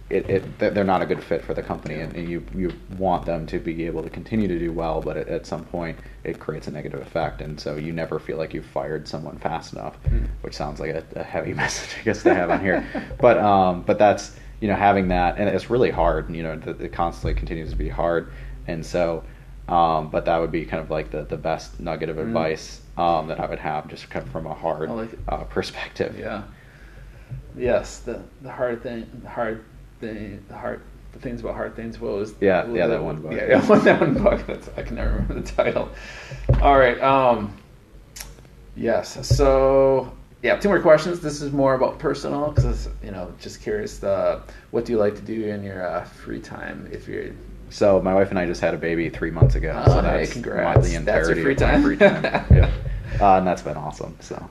[0.09, 3.25] it, it, they're not a good fit for the company, and, and, you you want
[3.25, 6.39] them to be able to continue to do well, but at, at, some point it
[6.39, 10.01] creates a negative effect, and so you never feel like you've fired someone fast enough,
[10.03, 10.27] mm.
[10.41, 12.85] which sounds like a, a, heavy message, I guess, to have on here.
[13.19, 16.33] but um, but that's you know having that, and it's really hard.
[16.33, 18.31] You know, it, it constantly continues to be hard,
[18.67, 19.23] and so.
[19.67, 22.23] Um, but that would be kind of like the, the best nugget of mm.
[22.23, 26.17] advice um, that I would have, just kind of from a hard like uh, perspective.
[26.17, 26.41] Yeah.
[27.55, 29.63] Yes, the the hard thing, the hard
[29.99, 30.81] the heart
[31.13, 31.99] the things about hard things.
[31.99, 34.45] What was yeah yeah that one book yeah, yeah that one book.
[34.45, 35.89] That's I can never remember the title.
[36.61, 36.99] All right.
[37.01, 37.55] Um.
[38.75, 39.27] Yes.
[39.27, 41.19] So yeah, two more questions.
[41.19, 44.03] This is more about personal because you know just curious.
[44.03, 44.41] Uh,
[44.71, 47.31] what do you like to do in your uh, free time if you're
[47.69, 49.81] so my wife and I just had a baby three months ago.
[49.85, 50.89] Oh, so that's congrats.
[50.89, 51.83] the entirety your free time.
[51.83, 52.45] free time.
[52.51, 52.71] yeah,
[53.19, 54.15] uh, and that's been awesome.
[54.21, 54.49] So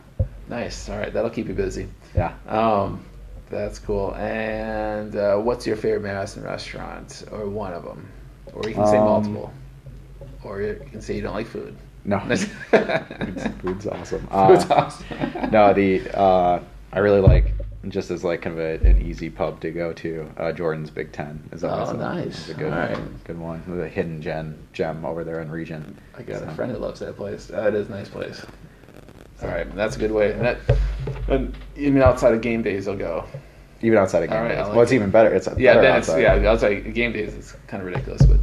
[0.48, 0.88] nice.
[0.88, 1.88] All right, that'll keep you busy.
[2.14, 2.34] Yeah.
[2.46, 3.04] Um,
[3.50, 4.14] that's cool.
[4.14, 8.08] And uh, what's your favorite Madison restaurant, or one of them,
[8.52, 9.52] or you can say um, multiple,
[10.42, 11.76] or you can say you don't like food.
[12.04, 12.46] No, food's,
[13.60, 14.26] food's awesome.
[14.30, 15.50] Uh, food's awesome.
[15.50, 16.60] no, the uh,
[16.92, 17.52] I really like
[17.88, 20.30] just as like kind of a, an easy pub to go to.
[20.36, 22.00] Uh, Jordan's Big Ten is oh, awesome.
[22.00, 22.48] Oh, nice.
[22.48, 23.24] a good, right.
[23.24, 23.62] good one.
[23.66, 25.98] The hidden gem gem over there in Regent.
[26.16, 26.48] I got so.
[26.48, 27.46] a friend who loves that place.
[27.46, 28.44] That is a nice place.
[29.42, 30.32] All right, that's a good way.
[30.32, 30.58] And, that,
[31.28, 33.24] and even outside of game days, they'll go.
[33.80, 34.58] Even outside of game right, days.
[34.58, 34.96] Like well, it's it.
[34.96, 35.32] even better.
[35.32, 35.74] It's yeah.
[35.74, 36.20] Better then outside.
[36.20, 36.50] it's yeah.
[36.50, 38.22] Outside game days, it's kind of ridiculous.
[38.26, 38.40] But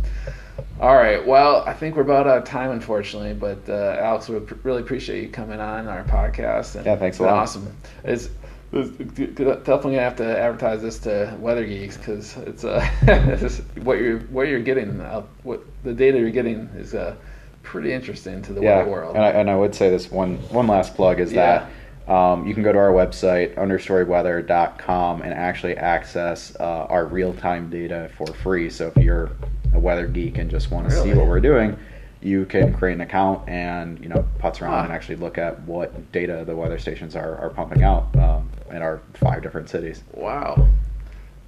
[0.80, 1.26] all right.
[1.26, 3.34] Well, I think we're about out of time, unfortunately.
[3.34, 6.76] But uh, Alex, we really appreciate you coming on our podcast.
[6.76, 7.34] And yeah, thanks a lot.
[7.34, 7.76] Awesome.
[8.04, 8.30] It's,
[8.72, 12.86] it's definitely gonna have to advertise this to Weather Geeks because it's uh,
[13.84, 15.00] what you're what you're getting.
[15.00, 17.16] Uh, what the data you're getting is uh,
[17.64, 19.16] pretty interesting to the yeah, weather world.
[19.16, 21.60] And I, and I would say this one one last plug is yeah.
[21.60, 21.72] that
[22.08, 27.70] um, you can go to our website understoryweather.com and actually access uh, our real time
[27.70, 28.70] data for free.
[28.70, 29.32] So if you're
[29.74, 31.12] a weather geek and just want to really?
[31.12, 31.78] see what we're doing,
[32.22, 34.84] you can create an account and you know putz around huh.
[34.86, 38.82] and actually look at what data the weather stations are, are pumping out um, in
[38.82, 40.04] our five different cities.
[40.14, 40.68] Wow.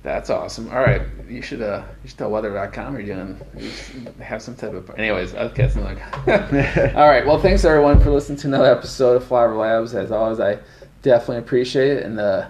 [0.03, 0.69] That's awesome.
[0.69, 3.71] All right, you should uh, you should tell weather.com you're doing you
[4.21, 4.89] have some type of.
[4.91, 6.93] Anyways, okay, that's another.
[6.95, 9.93] All right, well, thanks everyone for listening to another episode of Flyover Labs.
[9.95, 10.59] As always, I
[11.01, 12.47] definitely appreciate it, and uh,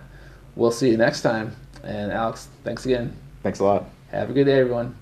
[0.55, 1.55] we'll see you next time.
[1.83, 3.15] And Alex, thanks again.
[3.43, 3.85] Thanks a lot.
[4.11, 4.95] Have a good day, everyone.